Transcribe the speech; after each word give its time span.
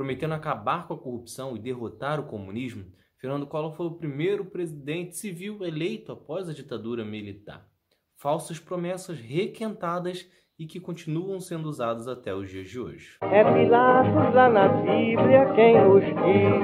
Prometendo 0.00 0.32
acabar 0.32 0.88
com 0.88 0.94
a 0.94 0.98
corrupção 0.98 1.54
e 1.54 1.58
derrotar 1.58 2.18
o 2.18 2.22
comunismo, 2.22 2.86
Fernando 3.18 3.46
Collor 3.46 3.72
foi 3.72 3.84
o 3.84 3.96
primeiro 3.98 4.46
presidente 4.46 5.14
civil 5.14 5.62
eleito 5.62 6.10
após 6.10 6.48
a 6.48 6.54
ditadura 6.54 7.04
militar. 7.04 7.68
Falsas 8.16 8.58
promessas 8.58 9.18
requentadas 9.20 10.26
e 10.58 10.66
que 10.66 10.80
continuam 10.80 11.38
sendo 11.38 11.68
usadas 11.68 12.08
até 12.08 12.34
os 12.34 12.48
dias 12.48 12.70
de 12.70 12.80
hoje. 12.80 13.18
É 13.20 13.44
Pilatos 13.44 14.34
lá 14.34 14.48
na 14.48 14.68
Bíblia 14.68 15.52
quem 15.54 15.78
nos 15.78 16.02
diz, 16.02 16.62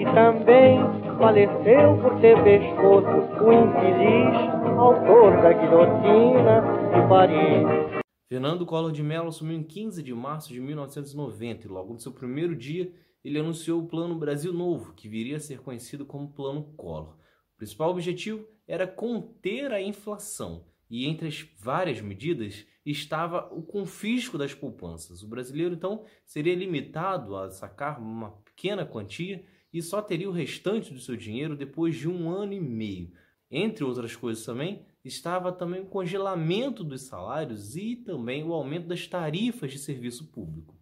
e 0.00 0.04
também 0.14 0.78
faleceu 1.18 1.98
por 2.00 2.18
ter 2.22 2.42
pescoço 2.42 3.44
o 3.44 3.52
infeliz 3.52 4.78
autor 4.78 5.32
da 5.42 5.52
guilhotina 5.52 6.62
de 6.94 7.08
Paris. 7.10 7.99
Fernando 8.30 8.64
Collor 8.64 8.92
de 8.92 9.02
Mello 9.02 9.26
assumiu 9.26 9.58
em 9.58 9.62
15 9.64 10.04
de 10.04 10.14
março 10.14 10.50
de 10.50 10.60
1990 10.60 11.66
e 11.66 11.68
logo 11.68 11.92
no 11.92 11.98
seu 11.98 12.12
primeiro 12.12 12.54
dia 12.54 12.94
ele 13.24 13.40
anunciou 13.40 13.82
o 13.82 13.88
Plano 13.88 14.14
Brasil 14.14 14.52
Novo, 14.52 14.94
que 14.94 15.08
viria 15.08 15.36
a 15.36 15.40
ser 15.40 15.58
conhecido 15.58 16.06
como 16.06 16.32
Plano 16.32 16.62
Collor. 16.76 17.16
O 17.54 17.56
principal 17.56 17.90
objetivo 17.90 18.46
era 18.68 18.86
conter 18.86 19.72
a 19.72 19.82
inflação 19.82 20.64
e 20.88 21.06
entre 21.06 21.26
as 21.26 21.44
várias 21.58 22.00
medidas 22.00 22.64
estava 22.86 23.52
o 23.52 23.64
confisco 23.64 24.38
das 24.38 24.54
poupanças. 24.54 25.24
O 25.24 25.28
brasileiro 25.28 25.74
então 25.74 26.04
seria 26.24 26.54
limitado 26.54 27.34
a 27.34 27.50
sacar 27.50 28.00
uma 28.00 28.30
pequena 28.44 28.86
quantia 28.86 29.44
e 29.72 29.82
só 29.82 30.00
teria 30.00 30.30
o 30.30 30.32
restante 30.32 30.94
do 30.94 31.00
seu 31.00 31.16
dinheiro 31.16 31.56
depois 31.56 31.96
de 31.96 32.08
um 32.08 32.30
ano 32.30 32.52
e 32.52 32.60
meio. 32.60 33.10
Entre 33.50 33.82
outras 33.82 34.14
coisas 34.14 34.44
também, 34.44 34.86
estava 35.04 35.50
também 35.50 35.80
o 35.80 35.86
congelamento 35.86 36.84
dos 36.84 37.02
salários 37.02 37.74
e 37.74 37.96
também 37.96 38.44
o 38.44 38.52
aumento 38.52 38.86
das 38.86 39.06
tarifas 39.06 39.72
de 39.72 39.78
serviço 39.78 40.28
público. 40.28 40.78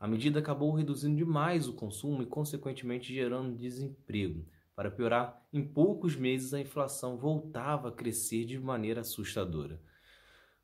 A 0.00 0.08
medida 0.08 0.38
acabou 0.38 0.72
reduzindo 0.72 1.16
demais 1.16 1.68
o 1.68 1.74
consumo 1.74 2.22
e, 2.22 2.26
consequentemente, 2.26 3.12
gerando 3.12 3.56
desemprego. 3.56 4.46
Para 4.74 4.90
piorar, 4.90 5.44
em 5.52 5.64
poucos 5.64 6.16
meses 6.16 6.54
a 6.54 6.60
inflação 6.60 7.16
voltava 7.16 7.88
a 7.88 7.92
crescer 7.92 8.44
de 8.44 8.58
maneira 8.58 9.00
assustadora. 9.00 9.80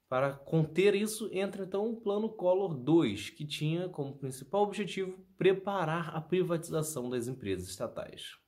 Para 0.08 0.32
conter 0.32 0.94
isso, 0.94 1.28
entra 1.32 1.64
então 1.64 1.90
o 1.90 1.96
Plano 1.96 2.28
Collor 2.28 2.74
2, 2.74 3.30
que 3.30 3.44
tinha 3.44 3.88
como 3.88 4.16
principal 4.16 4.62
objetivo 4.62 5.18
preparar 5.36 6.14
a 6.14 6.20
privatização 6.20 7.10
das 7.10 7.26
empresas 7.26 7.68
estatais. 7.68 8.38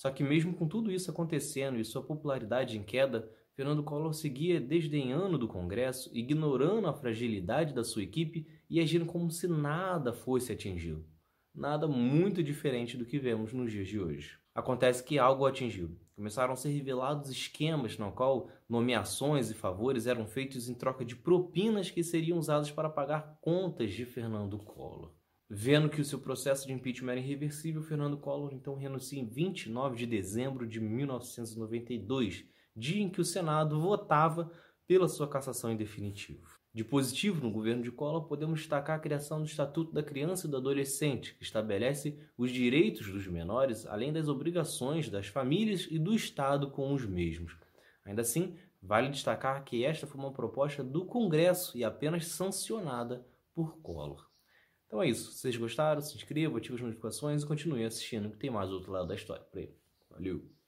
Só 0.00 0.10
que, 0.10 0.22
mesmo 0.22 0.54
com 0.54 0.66
tudo 0.66 0.90
isso 0.90 1.10
acontecendo 1.10 1.78
e 1.78 1.84
sua 1.84 2.02
popularidade 2.02 2.78
em 2.78 2.82
queda, 2.82 3.30
Fernando 3.52 3.84
Collor 3.84 4.14
seguia 4.14 4.58
desdenhando 4.58 5.36
do 5.36 5.46
Congresso, 5.46 6.10
ignorando 6.14 6.88
a 6.88 6.94
fragilidade 6.94 7.74
da 7.74 7.84
sua 7.84 8.02
equipe 8.02 8.46
e 8.70 8.80
agindo 8.80 9.04
como 9.04 9.30
se 9.30 9.46
nada 9.46 10.14
fosse 10.14 10.52
atingi-lo. 10.52 11.04
Nada 11.54 11.86
muito 11.86 12.42
diferente 12.42 12.96
do 12.96 13.04
que 13.04 13.18
vemos 13.18 13.52
nos 13.52 13.70
dias 13.70 13.88
de 13.88 14.00
hoje. 14.00 14.38
Acontece 14.54 15.04
que 15.04 15.18
algo 15.18 15.44
atingiu. 15.44 15.94
Começaram 16.16 16.54
a 16.54 16.56
ser 16.56 16.70
revelados 16.70 17.28
esquemas 17.28 17.98
no 17.98 18.10
qual 18.10 18.48
nomeações 18.66 19.50
e 19.50 19.54
favores 19.54 20.06
eram 20.06 20.26
feitos 20.26 20.66
em 20.66 20.74
troca 20.74 21.04
de 21.04 21.14
propinas 21.14 21.90
que 21.90 22.02
seriam 22.02 22.38
usadas 22.38 22.70
para 22.70 22.88
pagar 22.88 23.36
contas 23.42 23.92
de 23.92 24.06
Fernando 24.06 24.56
Collor. 24.56 25.19
Vendo 25.52 25.88
que 25.88 26.00
o 26.00 26.04
seu 26.04 26.20
processo 26.20 26.64
de 26.64 26.72
impeachment 26.72 27.10
era 27.10 27.20
irreversível, 27.20 27.82
Fernando 27.82 28.16
Collor 28.16 28.54
então 28.54 28.76
renuncia 28.76 29.18
em 29.18 29.26
29 29.26 29.96
de 29.96 30.06
dezembro 30.06 30.64
de 30.64 30.78
1992, 30.78 32.44
dia 32.76 33.02
em 33.02 33.08
que 33.10 33.20
o 33.20 33.24
Senado 33.24 33.80
votava 33.80 34.48
pela 34.86 35.08
sua 35.08 35.26
cassação 35.26 35.72
em 35.72 35.76
definitivo. 35.76 36.46
De 36.72 36.84
positivo 36.84 37.44
no 37.44 37.50
governo 37.50 37.82
de 37.82 37.90
Collor, 37.90 38.28
podemos 38.28 38.60
destacar 38.60 38.96
a 38.96 39.00
criação 39.00 39.40
do 39.40 39.46
Estatuto 39.46 39.92
da 39.92 40.04
Criança 40.04 40.46
e 40.46 40.50
do 40.50 40.56
Adolescente, 40.56 41.34
que 41.34 41.42
estabelece 41.42 42.16
os 42.38 42.52
direitos 42.52 43.10
dos 43.10 43.26
menores, 43.26 43.84
além 43.86 44.12
das 44.12 44.28
obrigações 44.28 45.08
das 45.08 45.26
famílias 45.26 45.88
e 45.90 45.98
do 45.98 46.14
Estado 46.14 46.70
com 46.70 46.94
os 46.94 47.04
mesmos. 47.04 47.56
Ainda 48.04 48.22
assim, 48.22 48.54
vale 48.80 49.08
destacar 49.08 49.64
que 49.64 49.84
esta 49.84 50.06
foi 50.06 50.20
uma 50.20 50.32
proposta 50.32 50.84
do 50.84 51.04
Congresso 51.04 51.76
e 51.76 51.82
apenas 51.82 52.26
sancionada 52.26 53.26
por 53.52 53.78
Collor. 53.78 54.29
Então 54.90 55.00
é 55.00 55.08
isso. 55.08 55.30
Se 55.30 55.38
vocês 55.38 55.56
gostaram, 55.56 56.00
se 56.00 56.16
inscrevam, 56.16 56.56
ativem 56.56 56.74
as 56.74 56.82
notificações 56.82 57.44
e 57.44 57.46
continuem 57.46 57.84
assistindo, 57.84 58.28
que 58.28 58.36
tem 58.36 58.50
mais 58.50 58.70
outro 58.70 58.90
lado 58.90 59.06
da 59.06 59.14
história 59.14 59.44
por 59.44 59.60
aí. 59.60 59.72
Valeu! 60.10 60.59